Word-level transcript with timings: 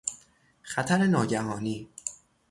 خطر 0.61 1.07
ناگهانی 1.07 1.89